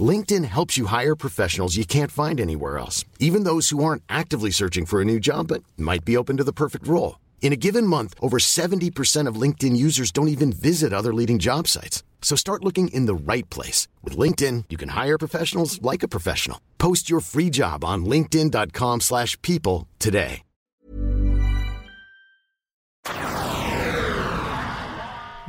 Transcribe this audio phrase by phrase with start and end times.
[0.00, 4.52] LinkedIn helps you hire professionals you can't find anywhere else, even those who aren't actively
[4.52, 7.18] searching for a new job but might be open to the perfect role.
[7.42, 11.66] In a given month, over 70% of LinkedIn users don't even visit other leading job
[11.66, 12.04] sites.
[12.22, 13.88] So start looking in the right place.
[14.04, 16.60] With LinkedIn, you can hire professionals like a professional.
[16.78, 20.42] Post your free job on linkedin.com slash people today.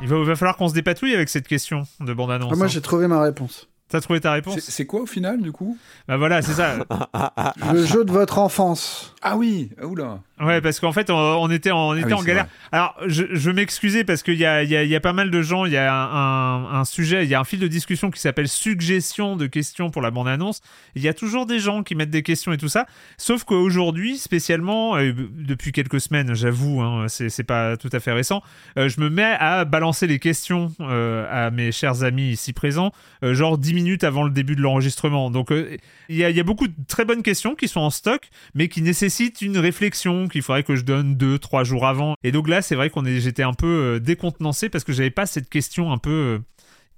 [0.02, 2.50] Il va, va falloir qu'on se dépatouille avec cette question de bande-annonce.
[2.52, 2.68] Ah, moi, hein.
[2.68, 3.68] j'ai trouvé ma réponse.
[3.92, 5.76] T'as trouvé ta réponse C'est- quoi au final, du coup?
[6.08, 6.76] Bah voilà, c'est ça.
[7.72, 9.14] Le jeu de votre enfance.
[9.22, 10.20] Ah oui, oula.
[10.40, 12.44] Ouais, parce qu'en fait, on, on était en, on était oui, en galère.
[12.46, 12.52] vrai.
[12.72, 15.00] Alors, je, je vais m'excuser parce qu'il y a, il y, a, il y a
[15.00, 17.60] pas mal de gens, il y a un, un sujet, il y a un fil
[17.60, 20.60] de discussion qui s'appelle suggestion de questions pour la bande-annonce.
[20.96, 22.86] Il y a toujours des gens qui mettent des questions et tout ça.
[23.18, 28.12] Sauf qu'aujourd'hui, spécialement, euh, depuis quelques semaines, j'avoue, hein, c'est c'est pas tout à fait
[28.12, 28.42] récent,
[28.78, 32.90] euh, je me mets à balancer les questions euh, à mes chers amis ici présents,
[33.22, 35.30] euh, genre 10 minutes avant le début de l'enregistrement.
[35.30, 35.76] Donc, euh,
[36.08, 39.42] il y, a, beaucoup de très bonnes questions qui sont en stock, mais qui nécessitent
[39.42, 42.14] une réflexion qu'il faudrait que je donne deux, trois jours avant.
[42.22, 45.10] Et donc là, c'est vrai qu'on est, j'étais un peu euh, décontenancé parce que j'avais
[45.10, 46.38] pas cette question un peu euh,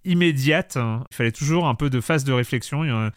[0.05, 0.77] immédiate.
[1.11, 2.83] Il fallait toujours un peu de phase de réflexion.
[2.83, 3.11] A-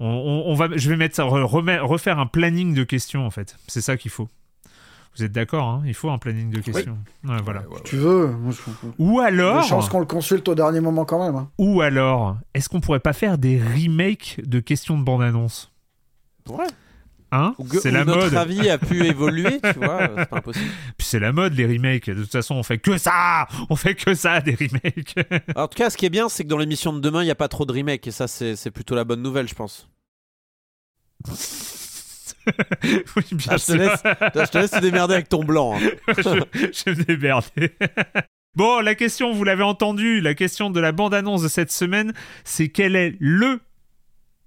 [0.00, 0.06] On,
[0.46, 3.56] on- va, je vais mettre, re- remet- refaire un planning de questions en fait.
[3.68, 4.28] C'est ça qu'il faut.
[5.16, 6.98] Vous êtes d'accord hein Il faut un planning de questions.
[7.24, 7.60] Ouais, voilà.
[7.60, 7.80] Ouais, ouais, ouais.
[7.84, 11.36] Tu veux moi, je- Ou alors, chances qu'on le consulte au dernier moment quand même.
[11.36, 11.50] hein.
[11.58, 15.72] ou alors, est-ce qu'on pourrait pas faire des remakes de questions de bande-annonce?
[16.48, 16.66] Ouais.
[17.32, 17.54] Hein?
[17.82, 18.34] C'est la notre mode.
[18.36, 20.70] avis a pu évoluer, tu vois, euh, c'est pas impossible.
[20.98, 22.08] Puis c'est la mode les remakes.
[22.08, 23.48] De toute façon, on fait que ça.
[23.70, 25.14] On fait que ça des remakes.
[25.16, 27.24] Alors, en tout cas, ce qui est bien, c'est que dans l'émission de demain, il
[27.24, 29.54] n'y a pas trop de remakes, et ça, c'est c'est plutôt la bonne nouvelle, je
[29.54, 29.88] pense.
[33.16, 33.76] Oui, bien Ah, je, te sûr.
[33.76, 34.02] laisse,
[34.34, 35.76] je te laisse te démerder avec ton blanc.
[35.76, 35.80] hein.
[36.18, 37.72] je, je me démerder.
[38.56, 42.12] Bon, la question, vous l'avez entendu, la question de la bande-annonce de cette semaine,
[42.44, 43.58] c'est quel est le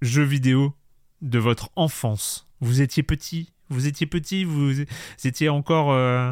[0.01, 0.73] jeu vidéo
[1.21, 2.47] de votre enfance?
[2.61, 4.85] Vous étiez petit, vous étiez petit, vous, vous
[5.25, 6.31] étiez encore euh,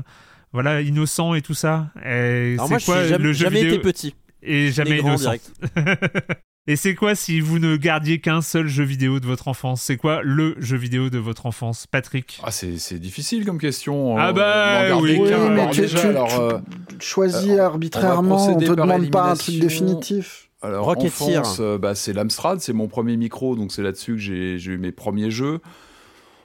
[0.54, 1.92] voilà innocent et tout ça?
[2.06, 4.16] Et Alors, moi, je quoi n'ai jamais, le jeu jamais vidéo été petit.
[4.42, 5.34] et jamais innocent.
[6.68, 9.84] Et c'est quoi si vous ne gardiez qu'un seul jeu vidéo de votre enfance?
[9.84, 12.40] C'est quoi le jeu vidéo de votre enfance, Patrick?
[12.44, 14.18] Ah, c'est difficile comme question.
[14.18, 15.20] Ah euh, bah, oui,
[15.52, 16.58] mais tu- déjà, tu- alors, tu- euh,
[17.00, 20.50] Choisis euh, arbitrairement, on on, te demande pas un truc définitif.
[20.64, 21.38] Alors, Rocketeer.
[21.42, 24.78] enfance, euh, bah, c'est l'Amstrad, c'est mon premier micro, donc c'est là-dessus que j'ai eu
[24.80, 25.60] mes premiers jeux.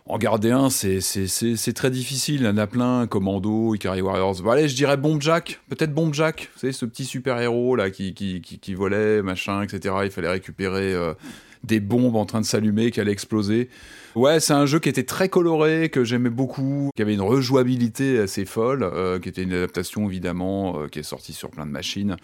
[0.07, 2.41] En garder un, c'est- très difficile.
[2.41, 4.43] Il y en a plein, Commando, Ikari Warriors.
[4.43, 6.51] Bon, je dirais Bomb Jack, peut-être Bomb Jack.
[6.61, 9.95] Vous ce petit super-héros là qui, volait, machin, etc.
[10.05, 11.15] Il fallait récupérer euh,
[11.63, 13.69] des bombes en train de s'allumer, qui allaient exploser.
[14.17, 18.19] Ouais, c'est un jeu qui était très coloré, que j'aimais beaucoup, qui avait une rejouabilité
[18.19, 21.73] assez folle, euh, qui était une adaptation évidemment, euh, qui est sortie sur plein de
[21.73, 22.17] machines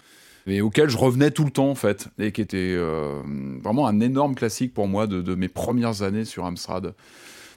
[0.45, 2.77] mais auquel je revenais tout le temps en fait, et qui était
[3.61, 6.93] vraiment un énorme classique pour moi de mes premières années sur Amstrad.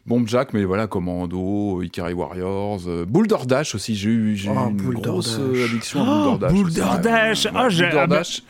[0.07, 4.53] Bomb Jack, mais voilà, Commando, Ikari Warriors, euh, Boulder Dash aussi, j'ai eu, j'ai eu
[4.57, 5.41] Oh, une Boulder grosse Dash.
[5.41, 6.53] euh, addiction à Boulder Dash.
[6.53, 6.85] Boulder.
[7.03, 7.45] Dash.
[7.45, 8.43] Ouais, Ah, j'ai- Boulder ah bah- Dash.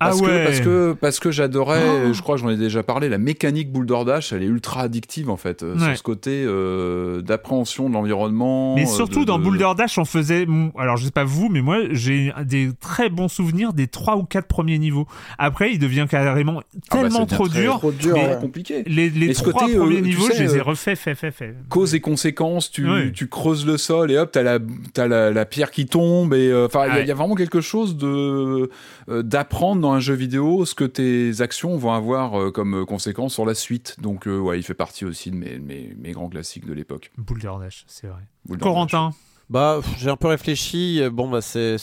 [0.00, 0.26] Ah Parce, ouais.
[0.28, 2.12] que, parce que parce que j'adorais, Oh.
[2.12, 5.30] je crois que j'en ai déjà parlé, la mécanique Boulder Dash, elle est ultra addictive
[5.30, 5.80] en fait, euh, Ouais.
[5.88, 8.74] sur ce côté euh, d'appréhension de l'environnement.
[8.74, 10.46] Mais euh, surtout de- dans de- Boulder Dash, on faisait.
[10.76, 14.24] Alors je sais pas vous, mais moi j'ai des très bons souvenirs des trois ou
[14.24, 15.06] quatre premiers niveaux.
[15.38, 17.78] Après, il devient carrément Ah bah, tellement trop dur.
[17.78, 18.14] Trop dur.
[18.14, 18.82] mais- compliqué.
[18.86, 21.14] Les, les Et côté, euh, premiers tu niveaux, sais, je les ai euh, refaits, fait,
[21.14, 21.54] fait, fait.
[21.68, 23.12] cause et conséquences, tu, Ouais.
[23.12, 24.58] tu creuses le sol et hop, t'as la,
[24.92, 27.60] t'as la, la pierre qui tombe et euh, enfin, il y y, a vraiment quelque
[27.60, 28.70] chose de
[29.08, 33.34] euh, d'apprendre dans un jeu vidéo ce que tes actions vont avoir euh, comme conséquence
[33.34, 33.96] sur la suite.
[34.00, 37.10] Donc, euh, ouais, il fait partie aussi de mes, mes, mes grands classiques de l'époque.
[37.16, 38.22] Boulder Dash, c'est vrai.
[38.46, 39.10] Boulder Corentin,
[39.50, 41.00] Bah, j'ai un peu réfléchi.
[41.00, 41.76] euh, Bon, bah, c'est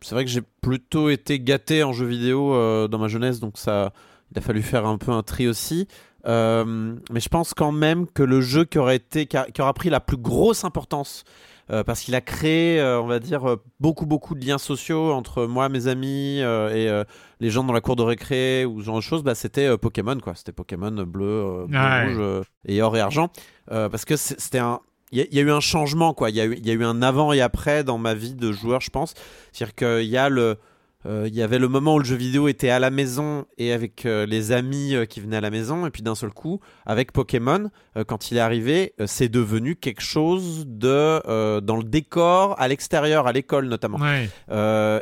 [0.00, 3.58] c'est vrai que j'ai plutôt été gâté en jeu vidéo euh, dans ma jeunesse, donc
[3.58, 3.92] ça,
[4.32, 5.88] il a fallu faire un peu un tri aussi.
[6.26, 9.60] Euh, mais je pense quand même que le jeu qui aurait été, qui, a- qui
[9.62, 11.24] aura pris la plus grosse importance.
[11.70, 15.12] Euh, parce qu'il a créé, euh, on va dire, euh, beaucoup, beaucoup de liens sociaux
[15.12, 17.02] entre moi, mes amis et
[17.40, 19.22] les gens dans la cour de récré ou ce genre de choses.
[19.22, 20.34] Bah, c'était Pokémon, quoi.
[20.34, 22.04] C'était Pokémon bleu, Ouais.
[22.06, 23.28] rouge et or et argent.
[23.68, 24.80] Parce que c'était un,
[25.12, 26.30] il y, a- il y a eu un changement, quoi.
[26.30, 28.34] Il y, a eu- il y a eu un avant et après dans ma vie
[28.34, 29.14] de joueur, je pense.
[29.52, 30.56] C'est-à-dire qu'il y a le.
[31.06, 33.72] Euh, il y avait le moment où le jeu vidéo était à la maison et
[33.72, 36.58] avec euh, les amis euh, qui venaient à la maison, et puis d'un seul coup,
[36.86, 37.70] avec Pokémon,
[38.06, 43.32] quand il est arrivé, c'est devenu quelque chose de dans le décor, à l'extérieur, à
[43.32, 43.98] l'école notamment.
[43.98, 44.28] ouais.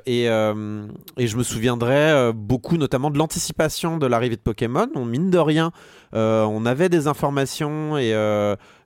[0.07, 4.89] Et, et je me souviendrai beaucoup notamment de l'anticipation de l'arrivée de Pokémon.
[4.95, 5.73] On mine de rien,
[6.15, 8.15] on avait des informations et,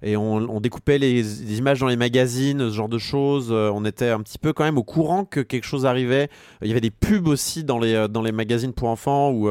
[0.03, 3.49] et on, on découpait les, images dans les magazines, ce genre de choses.
[3.51, 6.29] Euh, on était un petit peu quand même au courant que quelque chose arrivait.
[6.63, 9.49] Il y avait des pubs aussi dans les, euh, dans les magazines pour enfants où...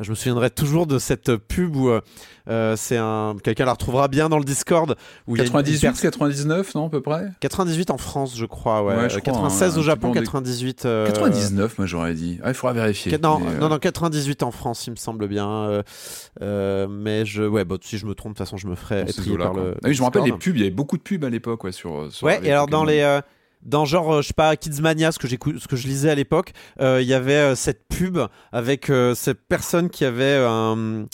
[0.00, 2.00] euh, je me souviendrai toujours de cette pub où euh,
[2.48, 4.96] euh, c'est un quelqu'un la retrouvera bien dans le Discord
[5.26, 7.28] où il y a une- une 98, personne- 99, non, à peu près?
[7.40, 8.96] 98 en France, je crois, ouais.
[8.96, 10.84] Ouais, je Euh, crois, 96 hein, au Japon, petit peu en 98.
[10.86, 12.38] euh, 99, moi j'aurais dit.
[12.42, 13.16] Ah, il faudra vérifier.
[13.18, 15.48] Non, Mais, euh, non, non, 98 en France, il me semble bien.
[15.48, 15.82] euh,
[16.42, 19.04] euh, mais je, ouais, bon, si je me trompe, de toute façon, je me ferai
[19.38, 19.74] par le.
[19.82, 21.64] Ah oui, je me rappelle les pubs, il y avait beaucoup de pubs à l'époque
[21.64, 23.20] ouais, sur, sur Ouais, et alors dans les.
[23.64, 26.52] Dans genre, euh, je sais pas, Kidsmania, ce que, ce que je lisais à l'époque,
[26.80, 28.18] euh, il y avait euh, cette pub
[28.52, 31.06] avec cette personne qui avait un.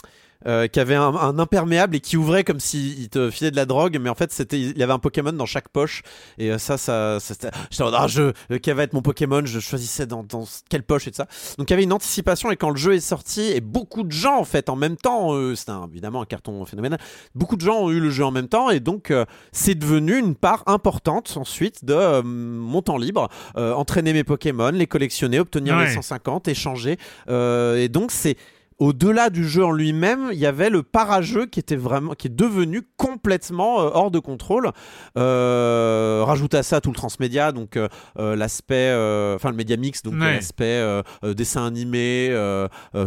[0.46, 3.66] Euh, qui avait un, un imperméable et qui ouvrait comme s'il te filait de la
[3.66, 6.02] drogue, mais en fait c'était il y avait un Pokémon dans chaque poche
[6.38, 7.34] et euh, ça ça, ça
[7.70, 11.06] j'étais ah, je euh, quel va être mon Pokémon, je choisissais dans, dans quelle poche
[11.06, 11.26] et tout ça.
[11.58, 14.12] Donc il y avait une anticipation et quand le jeu est sorti et beaucoup de
[14.12, 16.98] gens en fait en même temps, euh, c'était évidemment un carton phénoménal.
[17.34, 20.16] Beaucoup de gens ont eu le jeu en même temps et donc euh, c'est devenu
[20.19, 25.76] une part importante ensuite de mon temps libre, euh, entraîner mes Pokémon, les collectionner, obtenir
[25.76, 25.87] Ouais.
[25.87, 26.96] les 150, échanger.
[27.28, 28.37] Euh, et donc c'est
[28.80, 32.34] au-delà du jeu en lui-même, il y avait le parajeu qui était vraiment, qui est
[32.34, 34.72] devenu complètement euh, hors de contrôle.
[35.16, 37.88] Euh, rajoute à ça tout le transmédia, donc euh,
[38.18, 40.34] euh, l'aspect, euh, enfin le média mix, donc Ouais.
[40.34, 40.82] l'aspect
[41.22, 42.34] dessin animé,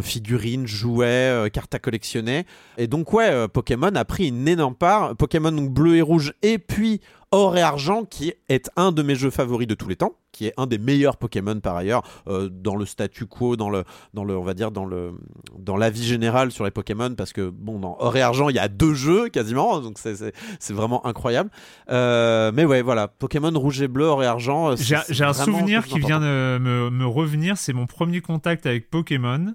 [0.02, 2.46] figurines, jouets, cartes à collectionner.
[2.78, 5.14] Et donc ouais, Pokémon a pris une énorme part.
[5.16, 7.00] Pokémon donc bleu et rouge, et puis
[7.30, 10.46] Or et Argent, qui est un de mes jeux favoris de tous les temps, qui
[10.46, 14.24] est un des meilleurs Pokémon par ailleurs euh, dans le statu quo, dans le, dans
[14.24, 15.12] le, on va dire dans le,
[15.58, 18.56] dans la vie générale sur les Pokémon, parce que bon, dans Or et Argent, il
[18.56, 20.34] y a deux jeux quasiment, donc c'est,
[20.70, 21.50] vraiment incroyable.
[21.90, 24.72] Euh, mais ouais, voilà, Pokémon rouge et bleu, Or et Argent.
[24.72, 27.56] euh, J'ai un souvenir qui vient de me, me revenir.
[27.56, 29.54] C'est mon premier contact avec Pokémon.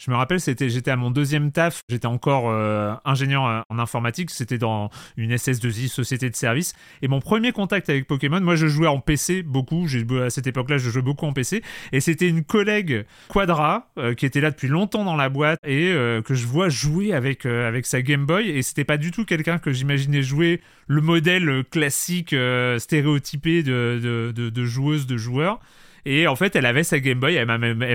[0.00, 1.82] Je me rappelle, c'était, j'étais à mon deuxième taf.
[1.90, 4.30] J'étais encore euh, ingénieur euh, en informatique.
[4.30, 4.88] C'était dans
[5.18, 6.72] une SS2I, société de service.
[7.02, 9.86] Et mon premier contact avec Pokémon, moi, je jouais en PC beaucoup.
[10.24, 11.62] À cette époque-là, je jouais beaucoup en PC.
[11.92, 15.90] Et c'était une collègue Quadra euh, qui était là depuis longtemps dans la boîte et
[16.24, 18.48] que je vois jouer avec avec sa Game Boy.
[18.48, 22.34] Et c'était pas du tout quelqu'un que j'imaginais jouer le modèle classique
[22.78, 25.60] stéréotypé de, de, de joueuse, de joueur.
[26.04, 27.46] Et en fait, elle avait sa Game Boy, elle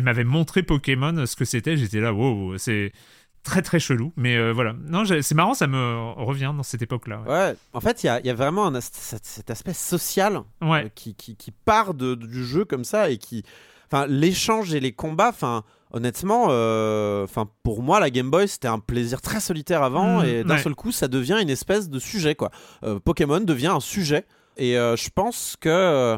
[0.03, 1.77] m'avait montré Pokémon, ce que c'était.
[1.77, 2.91] J'étais là, wow, c'est
[3.43, 4.11] très très chelou.
[4.17, 4.73] Mais euh, voilà.
[4.87, 7.21] Non, c'est marrant, ça me revient dans cette époque-là.
[7.27, 7.29] Ouais.
[7.31, 10.85] Ouais, en fait, il y a, il y a vraiment un cet, aspect social Ouais.
[10.85, 13.43] euh, qui, qui, qui part de- du jeu comme ça et qui.
[13.91, 15.63] Enfin, l'échange et les combats, enfin.
[15.91, 17.25] Honnêtement, euh,
[17.63, 20.61] pour moi la Game Boy c'était un plaisir très solitaire avant Mmh, et d'un ouais.
[20.61, 22.49] seul coup ça devient une espèce de sujet quoi.
[22.83, 24.25] Euh, Pokémon devient un sujet
[24.57, 26.17] et euh, je pense que,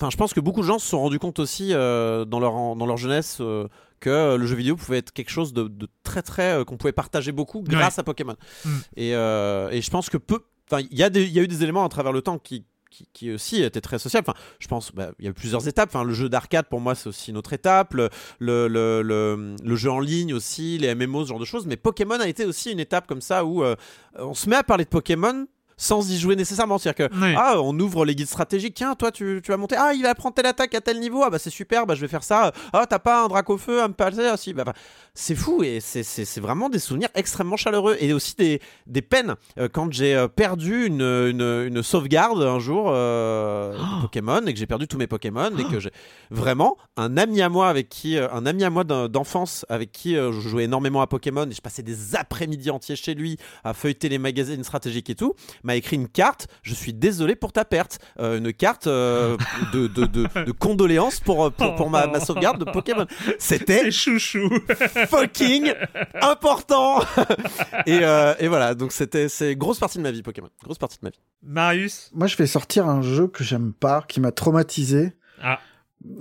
[0.00, 2.76] enfin je pense que beaucoup de gens se sont rendus compte aussi euh, dans leur
[2.76, 3.68] dans leur jeunesse euh,
[4.00, 6.92] que le jeu vidéo pouvait être quelque chose de, de très très euh, qu'on pouvait
[6.92, 8.36] partager beaucoup grâce à Pokémon.
[8.64, 8.70] Mm.
[8.96, 10.40] Et, euh, et je pense que peu,
[10.70, 12.38] enfin il y a des, il y a eu des éléments à travers le temps
[12.38, 14.24] qui qui, qui aussi étaient très sociables.
[14.30, 15.90] Enfin, je pense, bah, il y a eu plusieurs étapes.
[15.92, 17.92] Enfin, le jeu d'arcade pour moi c'est aussi une autre étape.
[17.92, 21.66] Le, le, le, le, le jeu en ligne aussi, les MMO, ce genre de choses.
[21.66, 23.76] Mais Pokémon a été aussi une étape comme ça où euh,
[24.18, 25.46] on se met à parler de Pokémon
[25.78, 26.76] sans y jouer nécessairement.
[26.76, 28.74] C'est-à-dire que ah, on ouvre les guides stratégiques.
[28.74, 29.76] Tiens, toi, tu, tu vas monter.
[29.78, 31.22] Ah, il va prendre telle attaque à tel niveau.
[31.24, 31.86] Ah, bah c'est super.
[31.86, 32.52] Bah je vais faire ça.
[32.74, 34.52] Ah, t'as pas un drac au feu à me passer Ah, si.
[34.52, 34.74] Bah, bah,
[35.14, 39.34] c'est fou et c'est- vraiment des souvenirs extrêmement chaleureux et aussi des, des peines.
[39.58, 44.52] Euh, quand j'ai euh, perdu une, une, une sauvegarde un jour euh, de Pokémon et
[44.52, 45.90] que j'ai perdu tous mes Pokémon et que j'ai
[46.30, 49.92] vraiment un ami à moi avec qui, euh, un ami à moi d'en- d'enfance avec
[49.92, 53.74] qui je jouais énormément à Pokémon et je passais des après-midi entiers chez lui à
[53.74, 55.34] feuilleter les magazines stratégiques et tout
[55.68, 56.48] m'a écrit une carte.
[56.62, 58.00] Je suis désolé pour ta perte.
[58.18, 59.36] Euh, une carte euh,
[59.72, 63.06] de, de, de, de condoléances pour, euh, pour, pour ma, ma sauvegarde de Pokémon.
[63.38, 64.48] C'était chouchou.
[65.08, 65.72] fucking
[66.20, 67.00] important.
[67.86, 70.48] et, euh, et voilà, donc c'était c'est grosse partie de ma vie Pokémon.
[70.64, 71.20] Grosse partie de ma vie.
[71.42, 75.12] Marius Moi, je vais sortir un jeu que j'aime pas, qui m'a traumatisé.
[75.42, 75.60] Ah.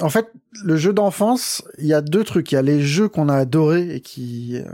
[0.01, 0.31] En fait,
[0.63, 2.51] le jeu d'enfance, il y a deux trucs.
[2.51, 4.65] Il y a les jeux qu'on a adorés et qui, euh,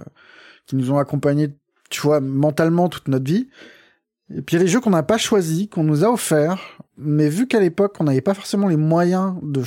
[0.66, 1.50] qui nous ont accompagnés,
[1.90, 3.50] tu vois, mentalement toute notre vie.
[4.30, 6.58] Et puis il y a les jeux qu'on n'a pas choisis, qu'on nous a offerts,
[6.98, 9.64] mais vu qu'à l'époque, on n'avait pas forcément les moyens de,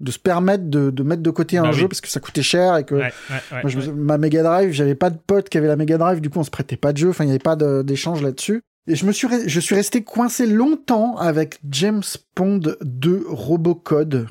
[0.00, 1.88] de se permettre de, de mettre de côté un Bah jeu oui.
[1.88, 3.10] parce que ça coûtait cher et que Ouais, ouais,
[3.52, 3.92] ouais, moi, je me- ouais.
[3.92, 6.44] ma Mega Drive, j'avais pas de pote qui avait la Mega Drive, du coup on
[6.44, 8.62] se prêtait pas de jeu, enfin il y avait pas d'échange là-dessus.
[8.86, 12.02] Et je me suis, je suis resté coincé longtemps avec James
[12.34, 14.26] Bond 2 Robocode,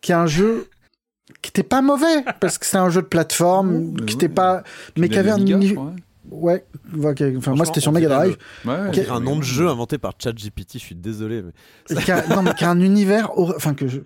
[0.00, 0.68] qui est un jeu
[1.42, 4.12] qui était pas mauvais parce que c'est un jeu de plateforme, qui ouais.
[4.12, 4.62] était pas,
[4.96, 5.38] mais qui avait un
[6.30, 6.64] Ouais,
[7.36, 8.72] enfin moi c'était sur Mega Drive, ouais.
[8.90, 11.42] Ouais, un nom de jeu inventé par ChatGPT, je suis désolé.
[11.42, 11.52] Mais...
[12.34, 14.00] non mais qui a un univers, enfin que je-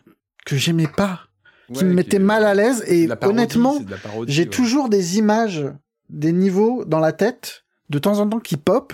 [0.46, 1.20] que j'aimais pas,
[1.72, 3.78] qui me mettait est- mal à l'aise et de la parodie, honnêtement,
[4.26, 4.48] J'ai ouais.
[4.48, 5.64] toujours des images
[6.08, 8.92] des niveaux dans la tête de temps en temps qui pop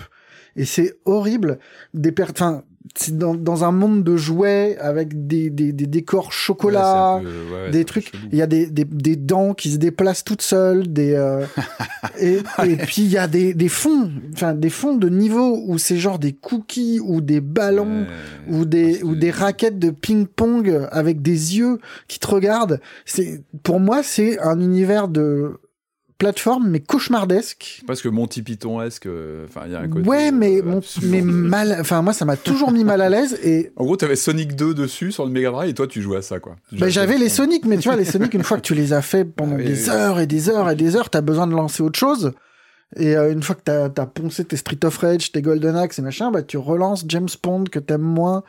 [0.55, 1.59] et c'est horrible
[1.93, 2.25] des per...
[2.31, 2.63] enfin
[2.95, 7.53] c'est dans, dans un monde de jouets avec des, des, des décors chocolat Ouais, peu-
[7.65, 10.91] ouais, des trucs il y a des, des, des dents qui se déplacent toutes seules
[10.91, 11.45] des euh,
[12.19, 15.77] et, et puis il y a des, des fonds enfin des fonds de niveau où
[15.77, 18.53] c'est genre des cookies ou des ballons Ouais.
[18.55, 22.79] ou des ou des raquettes de ping-pong avec des yeux qui te regardent.
[23.05, 25.53] C'est pour moi c'est un univers de
[26.17, 27.81] plateforme mais cauchemardesque.
[27.87, 30.07] Parce que Monty Python-esque, euh, enfin, il y a un côté.
[30.07, 33.09] Ouais, mais euh, mon- absolument- mais mal enfin moi ça m'a toujours mis mal à
[33.09, 36.01] l'aise et En gros, t'avais Sonic 2 dessus sur le Mega Drive et toi, tu
[36.01, 36.55] jouais à ça, quoi.
[36.69, 38.73] Tu ben, à j'avais les Sonic mais tu vois les Sonic une fois que tu
[38.75, 39.89] les as fait pendant Ah oui, des oui.
[39.89, 42.31] heures et des heures et des heures, t'as besoin de lancer autre chose.
[42.95, 45.99] Et euh, une fois que t'as as poncé tes Street of Rage, tes Golden Axe
[45.99, 48.43] et machin, bah tu relances James Bond que t'aimes moins.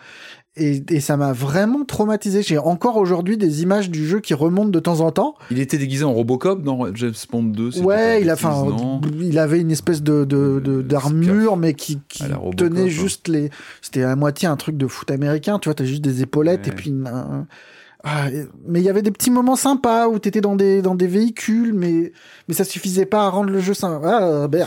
[0.61, 2.43] Et, et ça m'a vraiment traumatisé.
[2.43, 5.35] J'ai encore aujourd'hui des images du jeu qui remontent de temps en temps.
[5.53, 7.71] Il était déguisé en Robocop dans James Bond 2.
[7.71, 10.61] si je dis pas Ouais, de il a, enfin, il avait une espèce de de-
[10.65, 12.89] de- Euh, d'armure, mais qui, qui Robocop, tenait hein.
[12.89, 13.51] juste les.
[13.83, 15.59] C'était à moitié un truc de foot américain.
[15.61, 16.73] Tu vois, t'as juste des épaulettes Ouais.
[16.73, 17.47] et puis un-
[18.05, 21.75] mais il y avait des petits moments sympas où t'étais dans des dans des véhicules,
[21.75, 22.13] mais
[22.47, 24.49] mais ça suffisait pas à rendre le jeu sympa.
[24.53, 24.67] Ah.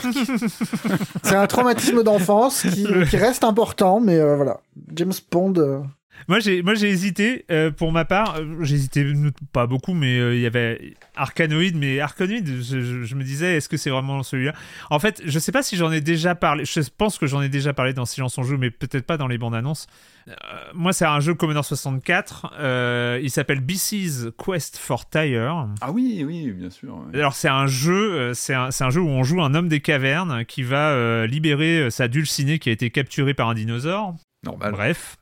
[1.22, 4.60] C'est un traumatisme d'enfance qui, qui reste important, mais euh, voilà.
[4.94, 5.84] James Bond.
[6.28, 9.04] Moi j'ai moi j'ai hésité euh, pour ma part euh, j'ai hésité
[9.52, 13.56] pas beaucoup mais euh, il y avait Arkanoid mais Arkanoid je, je- je me disais
[13.56, 14.52] est-ce que c'est vraiment celui-là?
[14.90, 17.48] En fait je sais pas si j'en ai déjà parlé je pense que j'en ai
[17.48, 19.86] déjà parlé dans Silence on joue mais peut-être pas dans les bandes annonces
[20.28, 20.34] Euh,
[20.72, 26.22] moi c'est un jeu Commodore 64 euh, il s'appelle BC's Quest for Tire Ah oui,
[26.24, 26.94] oui, bien sûr.
[27.12, 27.18] ouais.
[27.18, 29.80] alors c'est un jeu, c'est un, c'est un jeu où on joue un homme des
[29.80, 34.14] cavernes qui va libérer sa dulcinée qui a été capturée par un dinosaure.
[34.44, 34.70] Normal.
[34.72, 35.16] Bref.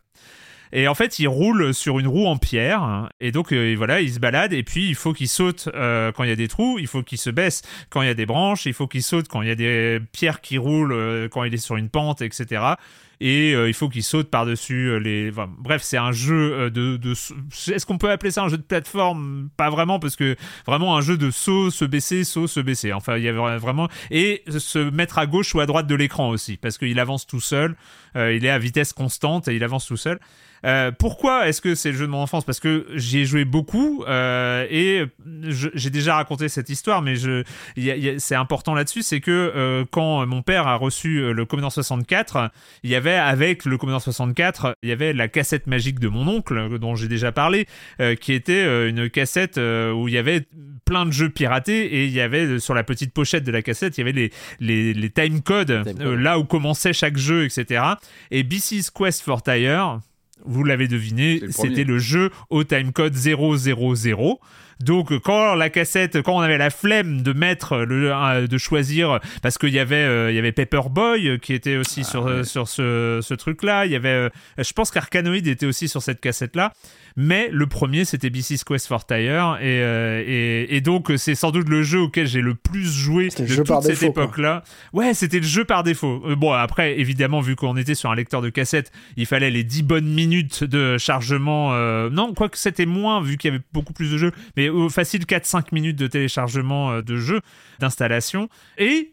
[0.72, 2.82] Et en fait, il roule sur une roue en pierre.
[2.82, 4.52] hein, Et donc, euh, voilà, il se balade.
[4.52, 6.78] Et puis, il faut qu'il saute euh, quand il y a des trous.
[6.78, 8.66] Il faut qu'il se baisse quand il y a des branches.
[8.66, 11.52] Il faut qu'il saute quand il y a des pierres qui roulent, euh, quand il
[11.54, 12.74] est sur une pente, etc.
[13.22, 15.30] Et il faut qu'il saute par-dessus les.
[15.30, 16.96] bref, c'est un jeu de.
[16.96, 17.10] de...
[17.12, 19.50] Est-ce qu'on peut appeler ça un jeu de plateforme?
[19.58, 20.36] Pas vraiment, parce que
[20.66, 22.94] vraiment un jeu de saut, se baisser, saut, se baisser.
[22.94, 23.88] Enfin, il y avait vraiment.
[24.10, 27.40] Et se mettre à gauche ou à droite de l'écran aussi, parce qu'il avance tout
[27.42, 27.76] seul.
[28.14, 30.18] Il est à vitesse constante et il avance tout seul.
[30.64, 32.44] Euh, pourquoi est-ce que c'est le jeu de mon enfance?
[32.44, 35.04] Parce que j'y ai joué beaucoup euh, et
[35.48, 37.14] j'ai déjà raconté cette histoire, mais
[38.18, 42.50] c'est important là-dessus, c'est que euh, quand mon père a reçu euh, le Commodore 64,
[42.82, 46.26] il y avait avec le Commodore 64, il y avait la cassette magique de mon
[46.28, 47.66] oncle dont j'ai déjà parlé,
[48.00, 50.46] euh, qui était une cassette euh, où il y avait
[50.84, 53.96] plein de jeux piratés et il y avait sur la petite pochette de la cassette,
[53.96, 56.18] il y avait les les, les time codes, Time code.
[56.20, 57.82] là où commençait chaque jeu, etc.
[58.30, 60.00] Et BC's Quest for Tire,
[60.44, 64.40] vous l'avez deviné, c'était le jeu au timecode 000.
[64.84, 69.20] Donc quand la cassette, quand on avait la flemme de mettre le, euh, de choisir,
[69.42, 72.44] parce qu'il y avait, euh, il y avait Paperboy euh, qui était aussi sur ouais.
[72.44, 73.86] sur ce, ce truc-là.
[73.86, 76.72] Il y avait, euh, je pense qu'Arcanoid était aussi sur cette cassette-là.
[77.16, 81.50] Mais le premier, c'était BC's Quest for Tire, et, euh, et, et donc c'est sans
[81.50, 84.62] doute le jeu auquel j'ai le plus joué de toute cette époque-là.
[84.92, 86.22] Ouais, c'était le jeu par défaut.
[86.24, 89.64] Euh, bon, après, évidemment, vu qu'on était sur un lecteur de cassette, il fallait les
[89.64, 91.70] 10 bonnes minutes de chargement.
[91.74, 94.88] euh, non, quoique c'était moins, vu qu'il y avait beaucoup plus de jeux, mais au
[94.88, 97.40] facile 4-5 minutes de téléchargement euh, de jeux,
[97.78, 98.48] d'installation.
[98.78, 99.12] Et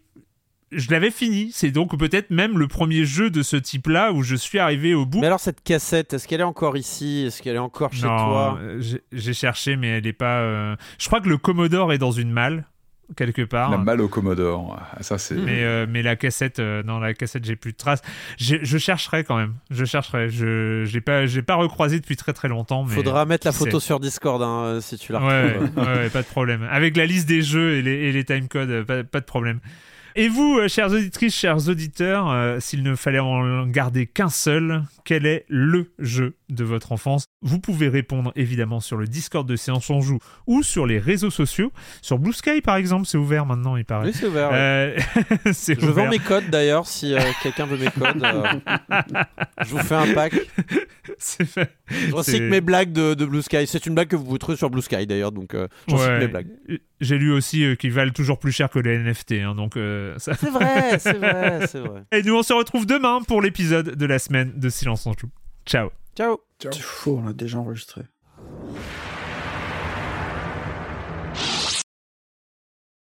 [0.71, 1.51] je l'avais fini.
[1.53, 5.05] C'est donc peut-être même le premier jeu de ce type-là où je suis arrivé au
[5.05, 5.21] bout.
[5.21, 7.23] Mais alors cette cassette, est-ce qu'elle est encore ici?
[7.27, 8.57] Est-ce qu'elle est encore chez non, toi?
[8.61, 10.39] euh, j'ai- cherché, mais elle est pas.
[10.41, 12.65] euh, Je crois que le Commodore est dans une malle.
[13.15, 13.71] Quelque part.
[13.71, 14.77] La malle au Commodore.
[14.95, 15.35] Ah, Ça, c'est.
[15.35, 18.01] Mais, euh, mais la cassette, euh, dans la cassette, j'ai plus de traces.
[18.37, 19.53] Je chercherai quand même.
[19.71, 20.29] Je chercherai.
[20.29, 22.83] Je j'ai pas, j'ai pas recroisé depuis très très longtemps.
[22.83, 23.85] Mais Faudra mettre la photo sait.
[23.85, 25.77] sur Discord hein, euh, si tu la Ouais, retrouves.
[25.77, 26.67] ouais, ouais, pas de problème.
[26.69, 29.59] Avec la liste des jeux et les, et les timecodes, euh, pas, pas de problème.
[30.19, 35.27] Et vous, chères auditrices, chers auditeurs, euh, s'il ne fallait en garder qu'un seul, quel
[35.27, 36.33] est le jeu?
[36.49, 40.63] De votre enfance Vous pouvez répondre évidemment sur le Discord de Séance on Joue ou
[40.63, 41.71] sur les réseaux sociaux.
[42.01, 44.07] Sur Blue Sky, par exemple, c'est ouvert maintenant, il paraît.
[44.07, 44.49] Oui, c'est ouvert.
[44.53, 44.97] Euh,
[45.53, 46.05] c'est Je ouvert.
[46.05, 48.23] vends mes codes d'ailleurs, si euh, quelqu'un veut mes codes.
[48.23, 48.43] euh,
[49.65, 50.33] je vous fais un pack.
[51.19, 51.71] C'est fait.
[51.89, 53.65] Je recycle mes blagues de, de Blue Sky.
[53.65, 56.11] C'est une blague que vous pouvez trouver sur Blue Sky d'ailleurs, donc euh, je recycle
[56.13, 56.19] Ouais.
[56.19, 56.47] mes blagues.
[56.99, 60.13] J'ai lu aussi euh, qu'ils valent toujours plus cher que les NFT, hein, donc euh,
[60.17, 60.33] ça.
[60.35, 62.03] C'est vrai, c'est vrai, c'est vrai.
[62.11, 65.29] Et nous, on se retrouve demain pour l'épisode de la semaine de Silence en Joue.
[65.65, 65.89] Ciao.
[66.17, 66.39] Ciao.
[66.57, 66.73] Ciao.
[66.73, 68.01] Fou, on a déjà enregistré.